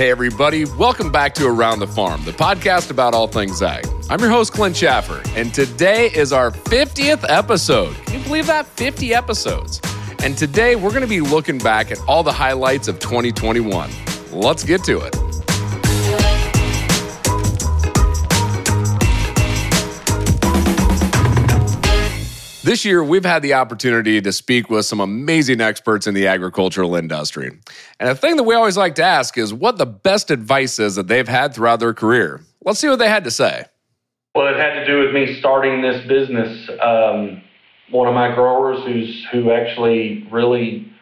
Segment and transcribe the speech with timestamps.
[0.00, 3.86] Hey, everybody, welcome back to Around the Farm, the podcast about all things ag.
[4.08, 7.94] I'm your host, Clint Schaffer, and today is our 50th episode.
[8.06, 8.64] Can you believe that?
[8.64, 9.78] 50 episodes.
[10.24, 13.90] And today we're going to be looking back at all the highlights of 2021.
[14.32, 15.19] Let's get to it.
[22.70, 26.94] This year, we've had the opportunity to speak with some amazing experts in the agricultural
[26.94, 27.50] industry.
[27.98, 30.94] And a thing that we always like to ask is what the best advice is
[30.94, 32.42] that they've had throughout their career.
[32.64, 33.64] Let's see what they had to say.
[34.36, 36.70] Well, it had to do with me starting this business.
[36.80, 37.42] Um,
[37.90, 40.92] one of my growers who's who actually really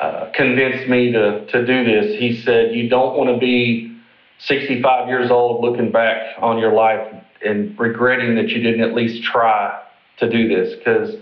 [0.00, 2.20] uh, convinced me to to do this.
[2.20, 3.98] He said, "You don't want to be
[4.40, 7.10] 65 years old looking back on your life
[7.42, 9.80] and regretting that you didn't at least try
[10.20, 11.16] to do this because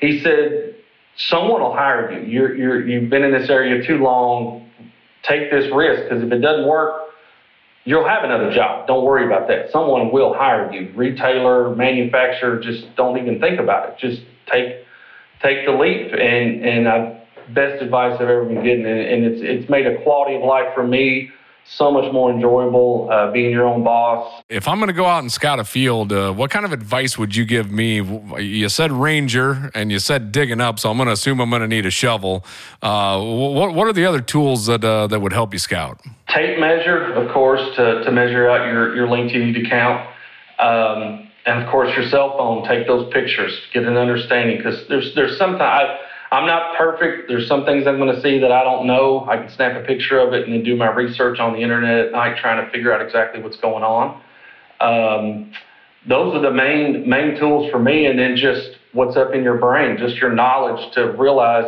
[0.00, 0.76] he said
[1.16, 2.26] someone will hire you.
[2.26, 4.68] You're, you're, you've been in this area too long.
[5.22, 7.02] Take this risk because if it doesn't work,
[7.84, 8.86] you'll have another job.
[8.86, 9.70] Don't worry about that.
[9.70, 10.92] Someone will hire you.
[10.94, 13.98] Retailer, manufacturer, just don't even think about it.
[13.98, 14.84] Just take
[15.42, 16.12] take the leap.
[16.12, 17.22] And and I,
[17.54, 18.86] best advice I've ever been given.
[18.86, 21.30] And, and it's it's made a quality of life for me
[21.66, 24.42] so much more enjoyable uh, being your own boss.
[24.48, 27.18] If I'm going to go out and scout a field, uh, what kind of advice
[27.18, 28.02] would you give me?
[28.40, 31.62] You said ranger and you said digging up, so I'm going to assume I'm going
[31.62, 32.44] to need a shovel.
[32.82, 36.00] Uh, what what are the other tools that uh, that would help you scout?
[36.28, 40.08] Tape measure, of course, to, to measure out your, your length you need to count.
[40.58, 45.14] Um, and of course, your cell phone, take those pictures, get an understanding because there's
[45.14, 45.90] there's sometimes
[46.34, 47.28] I'm not perfect.
[47.28, 49.24] There's some things I'm going to see that I don't know.
[49.30, 52.06] I can snap a picture of it and then do my research on the internet
[52.06, 54.20] at night, trying to figure out exactly what's going on.
[54.80, 55.52] Um,
[56.08, 59.58] those are the main main tools for me, and then just what's up in your
[59.58, 61.66] brain, just your knowledge to realize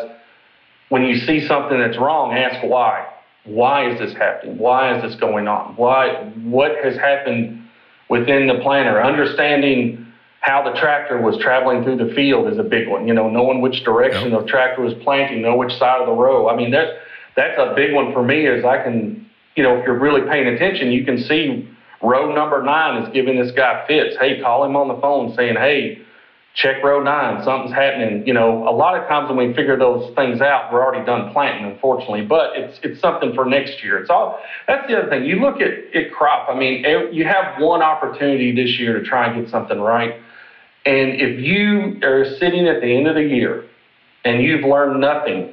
[0.89, 3.07] when you see something that's wrong, ask why.
[3.45, 4.59] Why is this happening?
[4.59, 5.77] Why is this going on?
[5.77, 6.25] Why?
[6.43, 7.69] What has happened
[8.11, 9.01] within the planter?
[9.01, 10.06] Understanding
[10.47, 13.09] how the tractor was traveling through the field is a big one.
[13.09, 16.49] You know, knowing which direction the tractor was planting, know which side of the row.
[16.49, 16.93] I mean, that's
[17.35, 18.47] that's a big one for me.
[18.47, 21.69] Is I can, you know, if you're really paying attention, you can see
[22.01, 24.17] row number nine is giving this guy fits.
[24.21, 25.99] Hey, call him on the phone saying, hey,
[26.55, 28.25] check row nine, something's happening.
[28.25, 31.33] You know, a lot of times when we figure those things out, we're already done
[31.33, 32.25] planting, unfortunately.
[32.25, 33.99] But it's it's something for next year.
[33.99, 34.39] It's all
[34.69, 35.25] that's the other thing.
[35.25, 36.49] You look at, at crop.
[36.49, 40.23] I mean, you have one opportunity this year to try and get something right.
[40.87, 43.65] And if you are sitting at the end of the year
[44.25, 45.53] and you've learned nothing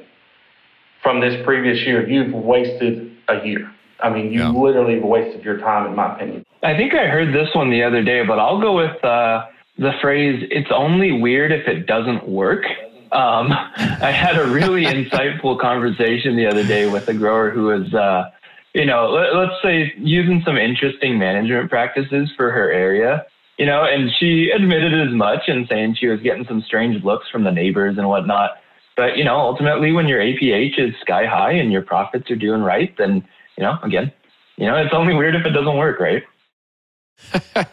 [1.02, 3.72] from this previous year, you've wasted a year.
[4.00, 4.50] I mean, you yeah.
[4.50, 6.44] literally wasted your time, in my opinion.
[6.62, 9.46] I think I heard this one the other day, but I'll go with uh,
[9.76, 12.64] the phrase "It's only weird if it doesn't work."
[13.12, 17.92] Um, I had a really insightful conversation the other day with a grower who was,
[17.94, 18.30] uh,
[18.74, 23.26] you know, let, let's say using some interesting management practices for her area
[23.58, 27.28] you know, and she admitted as much and saying she was getting some strange looks
[27.30, 28.52] from the neighbors and whatnot.
[28.96, 32.62] But, you know, ultimately when your APH is sky high and your profits are doing
[32.62, 33.26] right, then,
[33.56, 34.12] you know, again,
[34.56, 36.22] you know, it's only weird if it doesn't work, right?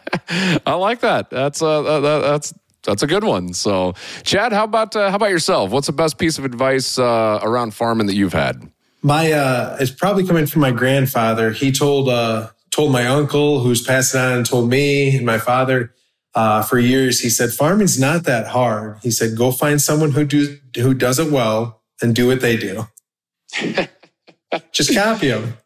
[0.65, 1.29] I like that.
[1.29, 2.53] That's uh, that's
[2.83, 3.53] that's a good one.
[3.53, 3.93] So,
[4.23, 5.71] Chad, how about uh, how about yourself?
[5.71, 8.71] What's the best piece of advice uh, around farming that you've had?
[9.01, 11.51] My uh, it's probably coming from my grandfather.
[11.51, 15.37] He told uh, told my uncle, who's passed it on and told me and my
[15.37, 15.93] father
[16.33, 17.19] uh, for years.
[17.19, 18.99] He said, farming's not that hard.
[19.01, 22.57] He said, go find someone who do who does it well and do what they
[22.57, 22.87] do.
[24.71, 25.57] Just copy them.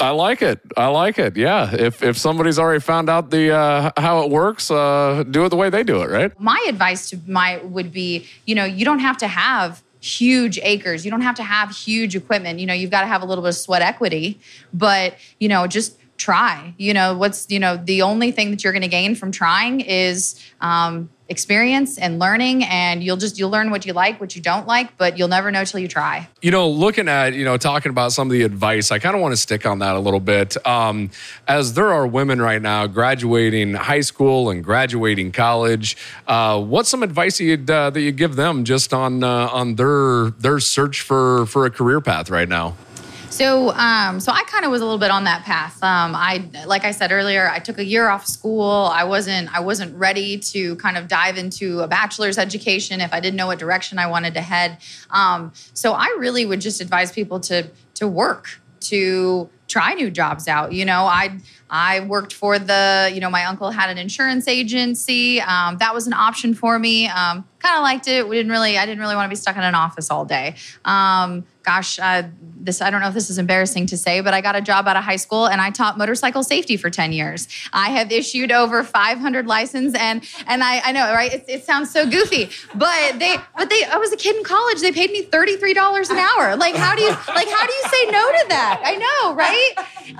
[0.00, 0.60] I like it.
[0.76, 1.36] I like it.
[1.36, 1.72] Yeah.
[1.72, 5.56] If if somebody's already found out the uh, how it works, uh, do it the
[5.56, 6.10] way they do it.
[6.10, 6.38] Right.
[6.40, 11.04] My advice to my would be, you know, you don't have to have huge acres.
[11.04, 12.60] You don't have to have huge equipment.
[12.60, 14.38] You know, you've got to have a little bit of sweat equity,
[14.72, 16.74] but you know, just try.
[16.76, 19.80] You know, what's you know the only thing that you're going to gain from trying
[19.80, 24.42] is um, experience and learning and you'll just you'll learn what you like what you
[24.42, 26.28] don't like but you'll never know till you try.
[26.42, 29.22] You know looking at you know talking about some of the advice i kind of
[29.22, 30.56] want to stick on that a little bit.
[30.66, 31.10] Um,
[31.48, 35.96] as there are women right now graduating high school and graduating college
[36.26, 40.30] uh, what's some advice you'd, uh, that you give them just on uh, on their
[40.30, 42.76] their search for for a career path right now
[43.34, 45.82] so, um, so I kind of was a little bit on that path.
[45.82, 48.88] Um, I, like I said earlier, I took a year off school.
[48.92, 53.18] I wasn't, I wasn't ready to kind of dive into a bachelor's education if I
[53.18, 54.78] didn't know what direction I wanted to head.
[55.10, 60.46] Um, so, I really would just advise people to to work, to try new jobs
[60.46, 60.72] out.
[60.72, 61.38] You know, I
[61.70, 65.40] I worked for the, you know, my uncle had an insurance agency.
[65.40, 67.08] Um, that was an option for me.
[67.08, 68.28] Um, kind of liked it.
[68.28, 70.56] We didn't really, I didn't really want to be stuck in an office all day.
[70.84, 72.22] Um, gosh, uh,
[72.64, 74.88] this I don't know if this is embarrassing to say, but I got a job
[74.88, 77.48] out of high school and I taught motorcycle safety for 10 years.
[77.72, 81.32] I have issued over 500 licenses and and I, I know, right?
[81.32, 84.80] It, it sounds so goofy, but they but they I was a kid in college.
[84.80, 86.56] They paid me $33 an hour.
[86.56, 88.80] Like how do you like how do you say no to that?
[88.84, 89.72] I know, right?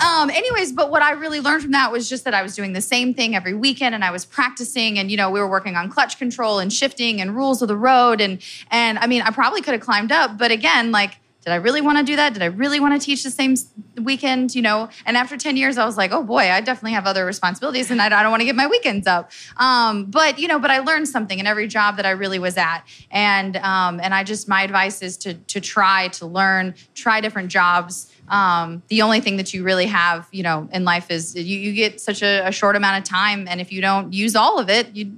[0.04, 2.72] Um, anyways, but what I really learned from that was just that I was doing
[2.72, 5.76] the same thing every weekend and I was practicing and you know, we were working
[5.76, 8.40] on clutch control and shifting and rules of the road and
[8.70, 11.82] and I mean, I probably could have climbed up, but again, like did I really
[11.82, 12.32] want to do that?
[12.32, 13.54] Did I really want to teach the same
[14.02, 14.54] weekend?
[14.54, 17.26] You know, and after 10 years, I was like, oh boy, I definitely have other
[17.26, 19.30] responsibilities and I don't want to get my weekends up.
[19.58, 22.56] Um, but, you know, but I learned something in every job that I really was
[22.56, 22.82] at.
[23.10, 27.50] And, um, and I just, my advice is to, to try to learn, try different
[27.50, 28.10] jobs.
[28.28, 31.74] Um, the only thing that you really have, you know, in life is you, you
[31.74, 33.46] get such a, a short amount of time.
[33.48, 35.12] And if you don't use all of it, you're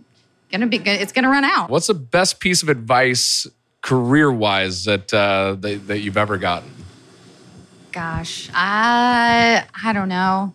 [0.51, 1.71] gonna be it's gonna run out.
[1.71, 3.47] What's the best piece of advice
[3.87, 6.71] career wise that, uh, that that you've ever gotten?
[7.93, 10.53] Gosh, I I don't know.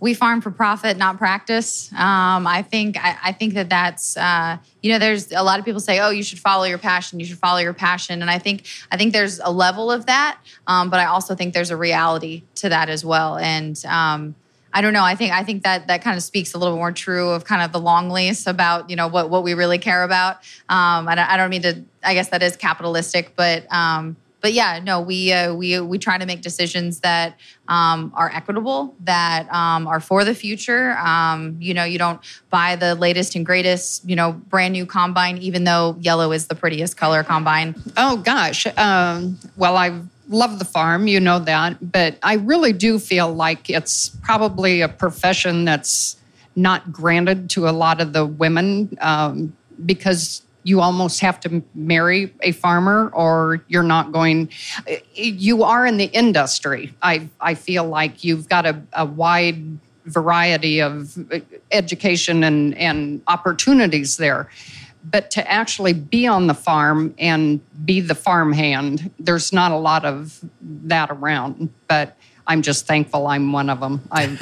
[0.00, 1.92] We farm for profit, not practice.
[1.92, 5.64] Um, I think I, I, think that that's uh, you know there's a lot of
[5.64, 8.38] people say oh you should follow your passion you should follow your passion and I
[8.38, 11.76] think I think there's a level of that, um, but I also think there's a
[11.76, 13.36] reality to that as well.
[13.36, 14.34] And um,
[14.72, 15.04] I don't know.
[15.04, 17.62] I think I think that that kind of speaks a little more true of kind
[17.62, 20.36] of the long lease about you know what what we really care about.
[20.68, 21.82] Um, I, don't, I don't mean to.
[22.02, 26.18] I guess that is capitalistic, but um, but yeah, no, we uh, we we try
[26.18, 27.38] to make decisions that
[27.68, 30.96] um, are equitable, that um, are for the future.
[30.98, 32.20] Um, you know, you don't
[32.50, 36.56] buy the latest and greatest, you know, brand new combine, even though yellow is the
[36.56, 37.80] prettiest color combine.
[37.96, 42.98] Oh gosh, um, well I've love the farm, you know that, but I really do
[42.98, 46.16] feel like it's probably a profession that's
[46.56, 52.32] not granted to a lot of the women um, because you almost have to marry
[52.42, 54.48] a farmer or you're not going
[55.14, 56.94] you are in the industry.
[57.02, 61.18] I i feel like you've got a, a wide variety of
[61.70, 64.48] education and and opportunities there
[65.04, 69.76] but to actually be on the farm and be the farm hand, there's not a
[69.76, 71.72] lot of that around.
[71.88, 72.16] But
[72.46, 74.02] I'm just thankful I'm one of them.
[74.10, 74.40] I've,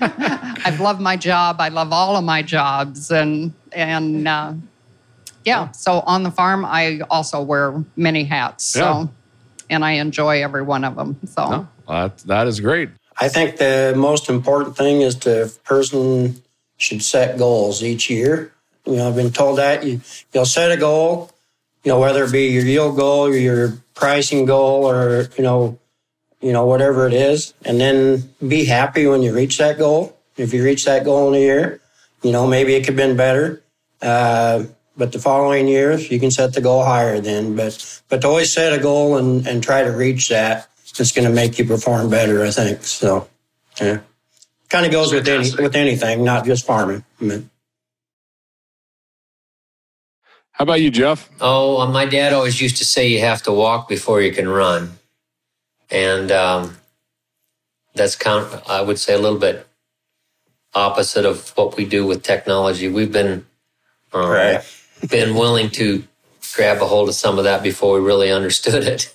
[0.00, 1.56] I've loved my job.
[1.60, 4.54] I love all of my jobs, and and uh,
[5.44, 5.70] yeah.
[5.72, 8.64] So on the farm, I also wear many hats.
[8.64, 9.06] So, yeah.
[9.70, 11.18] and I enjoy every one of them.
[11.26, 12.90] So no, that, that is great.
[13.18, 16.42] I think the most important thing is the person
[16.76, 18.52] should set goals each year
[18.86, 20.00] you know, I've been told that you,
[20.32, 21.30] you'll set a goal,
[21.84, 25.78] you know, whether it be your yield goal or your pricing goal or, you know,
[26.40, 30.16] you know, whatever it is, and then be happy when you reach that goal.
[30.36, 31.80] If you reach that goal in a year,
[32.22, 33.62] you know, maybe it could have been better.
[34.02, 34.64] Uh,
[34.96, 37.56] but the following years, you can set the goal higher then.
[37.56, 40.68] But, but to always set a goal and, and try to reach that,
[40.98, 42.82] it's going to make you perform better, I think.
[42.84, 43.28] So,
[43.80, 44.00] yeah.
[44.68, 47.04] Kind of goes with any, with anything, not just farming.
[47.20, 47.50] I mean,
[50.56, 51.28] how about you, Jeff?
[51.38, 54.48] Oh, uh, my dad always used to say you have to walk before you can
[54.48, 54.92] run.
[55.90, 56.78] And um,
[57.94, 59.66] that's kind of, I would say, a little bit
[60.74, 62.88] opposite of what we do with technology.
[62.88, 63.44] We've been
[64.14, 64.64] um, right.
[65.10, 66.04] been willing to
[66.54, 69.14] grab a hold of some of that before we really understood it.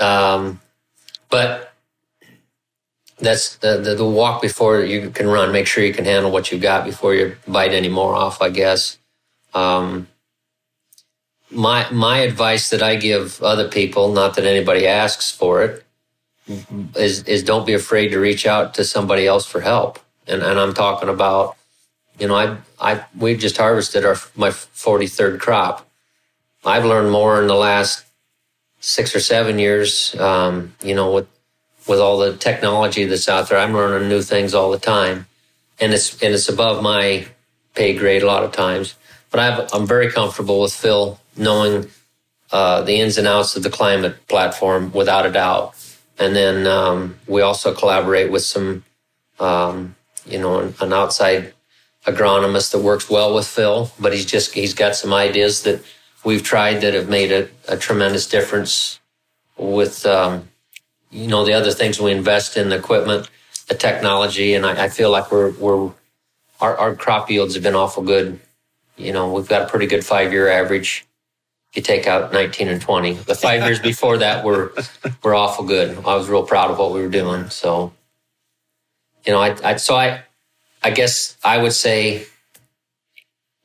[0.00, 0.60] Um,
[1.30, 1.72] but
[3.20, 5.52] that's the, the, the walk before you can run.
[5.52, 8.42] Make sure you can handle what you've got before you bite any more off.
[8.42, 8.98] I guess.
[9.54, 10.08] Um,
[11.50, 15.84] my my advice that I give other people, not that anybody asks for it,
[16.96, 19.98] is is don't be afraid to reach out to somebody else for help.
[20.26, 21.56] And and I'm talking about,
[22.18, 25.88] you know, I I we just harvested our my 43rd crop.
[26.64, 28.04] I've learned more in the last
[28.80, 30.14] six or seven years.
[30.18, 31.28] Um, you know, with
[31.86, 35.26] with all the technology that's out there, I'm learning new things all the time,
[35.80, 37.26] and it's and it's above my
[37.74, 38.94] pay grade a lot of times.
[39.30, 41.88] But i am very comfortable with Phil knowing
[42.50, 45.74] uh, the ins and outs of the climate platform without a doubt.
[46.18, 48.84] And then um, we also collaborate with some,
[49.38, 49.94] um,
[50.26, 51.54] you know, an, an, outside
[52.06, 55.82] agronomist that works well with Phil, but he's just, he's got some ideas that
[56.24, 58.98] we've tried that have made a, a tremendous difference
[59.56, 60.48] with, um,
[61.10, 63.30] you know, the other things we invest in the equipment,
[63.68, 64.54] the technology.
[64.54, 65.92] And I, I feel like we're, we're,
[66.60, 68.40] our, our crop yields have been awful good.
[68.96, 71.06] You know, we've got a pretty good five year average
[71.74, 73.12] you take out 19 and 20.
[73.14, 74.72] The five years before that were
[75.22, 75.96] were awful good.
[75.98, 77.50] I was real proud of what we were doing.
[77.50, 77.92] So,
[79.26, 80.22] you know, I, I so I
[80.82, 82.26] I guess I would say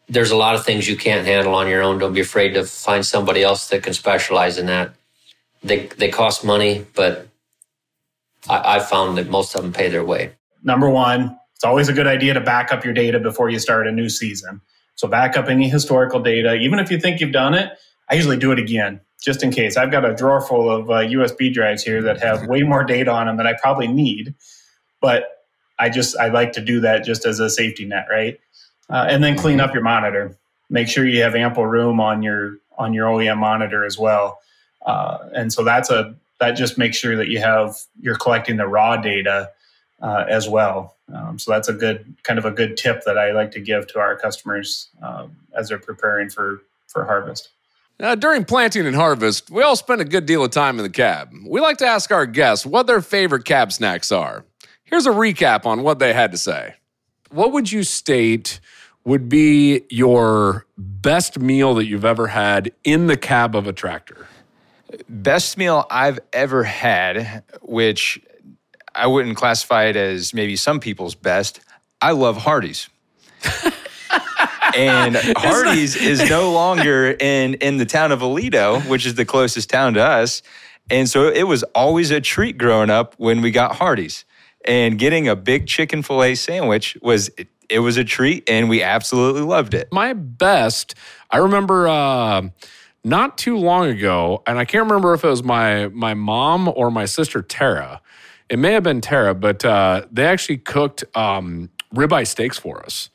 [0.09, 1.97] there's a lot of things you can't handle on your own.
[1.97, 4.93] Don't be afraid to find somebody else that can specialize in that.
[5.63, 7.27] they they cost money, but
[8.49, 10.33] I, I found that most of them pay their way.
[10.63, 13.87] Number one, it's always a good idea to back up your data before you start
[13.87, 14.61] a new season.
[14.95, 17.71] So back up any historical data, even if you think you've done it.
[18.09, 19.77] I usually do it again just in case.
[19.77, 23.09] I've got a drawer full of uh, USB drives here that have way more data
[23.09, 24.35] on them than I probably need,
[24.99, 25.45] but
[25.79, 28.39] I just I like to do that just as a safety net, right?
[28.89, 30.37] Uh, and then clean up your monitor.
[30.69, 34.39] Make sure you have ample room on your on your OEM monitor as well.
[34.85, 38.67] Uh, and so that's a that just makes sure that you have you're collecting the
[38.67, 39.49] raw data
[40.01, 40.95] uh, as well.
[41.13, 43.87] Um, so that's a good kind of a good tip that I like to give
[43.87, 47.49] to our customers um, as they're preparing for for harvest.
[47.99, 50.89] Now, during planting and harvest, we all spend a good deal of time in the
[50.89, 51.31] cab.
[51.47, 54.45] We like to ask our guests what their favorite cab snacks are.
[54.83, 56.75] Here's a recap on what they had to say.
[57.29, 58.59] What would you state
[59.05, 64.27] would be your best meal that you've ever had in the cab of a tractor?
[65.09, 68.19] Best meal I've ever had, which
[68.93, 71.59] I wouldn't classify it as maybe some people's best.
[72.01, 72.89] I love Hardee's.
[74.75, 79.69] and Hardee's is no longer in in the town of Aledo, which is the closest
[79.69, 80.41] town to us.
[80.89, 84.25] And so it was always a treat growing up when we got Hardee's.
[84.65, 88.81] And getting a big chicken filet sandwich was it, it was a treat and we
[88.81, 89.89] absolutely loved it.
[89.91, 90.95] My best,
[91.31, 92.43] I remember uh,
[93.03, 96.91] not too long ago, and I can't remember if it was my my mom or
[96.91, 98.01] my sister Tara.
[98.49, 103.09] It may have been Tara, but uh, they actually cooked um, ribeye steaks for us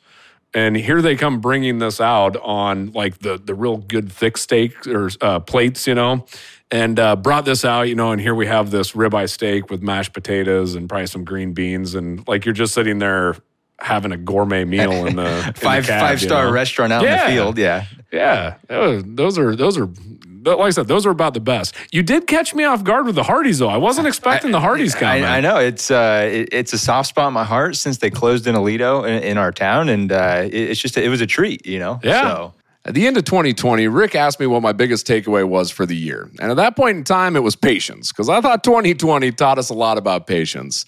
[0.53, 4.87] and here they come bringing this out on like the the real good thick steak
[4.87, 6.25] or uh, plates, you know,
[6.71, 9.81] and uh, brought this out, you know, and here we have this ribeye steak with
[9.81, 13.35] mashed potatoes and probably some green beans, and like you're just sitting there
[13.79, 16.53] having a gourmet meal in the five in the cab, five star you know?
[16.53, 17.23] restaurant out Yeah.
[17.23, 17.57] in the field.
[17.57, 19.87] Yeah, Yeah, those- those are those are.
[20.49, 21.75] But like I said, those are about the best.
[21.91, 23.69] You did catch me off guard with the Hardee's, though.
[23.69, 25.25] I wasn't expecting the Hardee's comment.
[25.25, 28.09] I, I know it's uh, it, it's a soft spot in my heart since they
[28.09, 31.27] closed in Aledo in, in our town, and uh, it, it's just it was a
[31.27, 31.99] treat, you know.
[32.01, 32.23] Yeah.
[32.23, 32.53] So.
[32.85, 35.95] At the end of 2020, Rick asked me what my biggest takeaway was for the
[35.95, 36.31] year.
[36.39, 39.69] And at that point in time, it was patience, because I thought 2020 taught us
[39.69, 40.85] a lot about patience.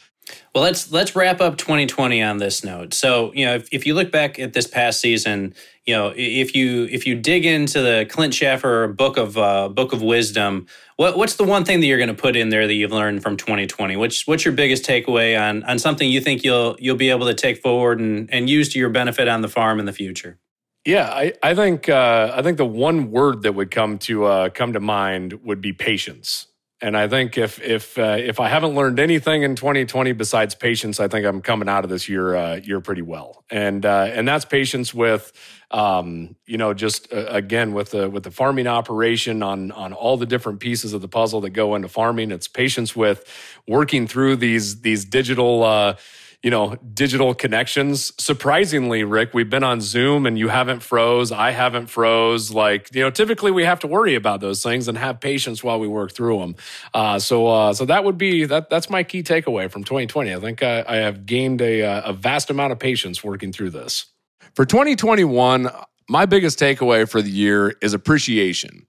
[0.53, 2.93] Well, let's let's wrap up 2020 on this note.
[2.93, 5.53] So, you know, if, if you look back at this past season,
[5.85, 9.93] you know, if you if you dig into the Clint Schaffer book of uh, book
[9.93, 12.73] of wisdom, what what's the one thing that you're going to put in there that
[12.73, 13.95] you've learned from 2020?
[13.95, 17.33] Which what's your biggest takeaway on on something you think you'll you'll be able to
[17.33, 20.37] take forward and and use to your benefit on the farm in the future?
[20.85, 24.49] Yeah, I, I think uh, I think the one word that would come to uh,
[24.49, 26.47] come to mind would be patience.
[26.81, 30.99] And I think if if uh, if I haven't learned anything in 2020 besides patience,
[30.99, 33.43] I think I'm coming out of this year uh, year pretty well.
[33.51, 35.31] And uh, and that's patience with
[35.69, 40.17] um, you know just uh, again with the with the farming operation on on all
[40.17, 42.31] the different pieces of the puzzle that go into farming.
[42.31, 43.25] It's patience with
[43.67, 45.97] working through these these digital.
[46.43, 48.11] You know, digital connections.
[48.19, 51.31] Surprisingly, Rick, we've been on Zoom and you haven't froze.
[51.31, 52.51] I haven't froze.
[52.51, 55.79] Like, you know, typically we have to worry about those things and have patience while
[55.79, 56.55] we work through them.
[56.95, 58.71] Uh, so, uh, so that would be that.
[58.71, 60.33] That's my key takeaway from 2020.
[60.33, 63.69] I think I, I have gained a, uh, a vast amount of patience working through
[63.69, 64.05] this.
[64.55, 65.69] For 2021,
[66.09, 68.85] my biggest takeaway for the year is appreciation.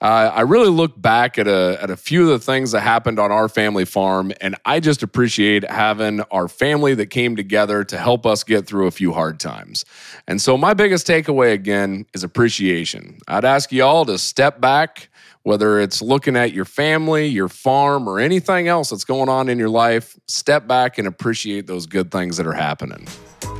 [0.00, 3.18] Uh, I really look back at a, at a few of the things that happened
[3.18, 7.98] on our family farm, and I just appreciate having our family that came together to
[7.98, 9.84] help us get through a few hard times.
[10.26, 13.18] And so, my biggest takeaway again is appreciation.
[13.28, 15.10] I'd ask you all to step back,
[15.42, 19.58] whether it's looking at your family, your farm, or anything else that's going on in
[19.58, 23.06] your life, step back and appreciate those good things that are happening.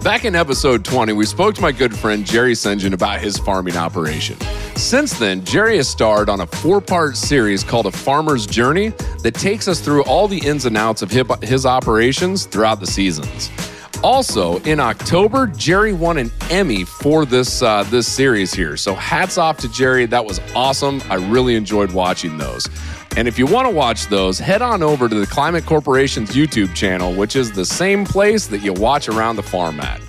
[0.02, 3.76] Back in episode 20, we spoke to my good friend Jerry Sengen about his farming
[3.76, 4.38] operation.
[4.74, 9.34] Since then, Jerry has starred on a four part series called A Farmer's Journey that
[9.34, 13.50] takes us through all the ins and outs of his operations throughout the seasons.
[14.02, 18.78] Also, in October, Jerry won an Emmy for this uh, this series here.
[18.78, 20.06] So hats off to Jerry.
[20.06, 21.02] That was awesome.
[21.10, 22.66] I really enjoyed watching those.
[23.16, 26.74] And if you want to watch those, head on over to the Climate Corporation's YouTube
[26.74, 30.00] channel, which is the same place that you watch around the farm at.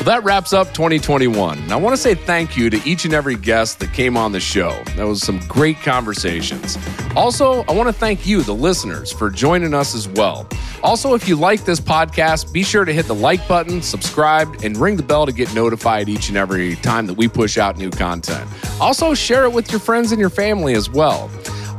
[0.00, 1.58] Well, that wraps up 2021.
[1.58, 4.32] And I want to say thank you to each and every guest that came on
[4.32, 4.70] the show.
[4.96, 6.78] That was some great conversations.
[7.14, 10.48] Also, I want to thank you, the listeners, for joining us as well.
[10.82, 14.74] Also, if you like this podcast, be sure to hit the like button, subscribe, and
[14.78, 17.90] ring the bell to get notified each and every time that we push out new
[17.90, 18.48] content.
[18.80, 21.30] Also, share it with your friends and your family as well.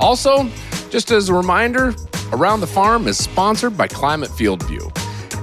[0.02, 0.50] Also,
[0.90, 1.94] just as a reminder,
[2.34, 4.92] Around the Farm is sponsored by Climate FieldView.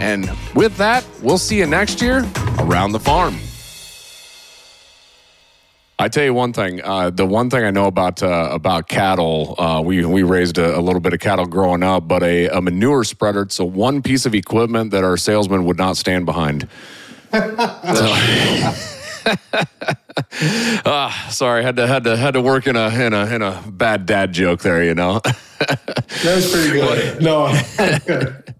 [0.01, 2.27] And with that, we'll see you next year
[2.59, 3.37] around the farm.
[6.01, 6.81] I tell you one thing.
[6.83, 10.79] Uh, the one thing I know about uh, about cattle, uh, we we raised a,
[10.79, 13.43] a, little bit of cattle growing up, but a, a manure spreader.
[13.43, 16.69] It's a one piece of equipment that our salesman would not stand behind.
[20.85, 23.63] ah, sorry, had to had to had to work in a in a in a
[23.67, 24.83] bad dad joke there.
[24.85, 25.21] You know.
[25.59, 27.23] that was pretty good.
[27.23, 27.53] no.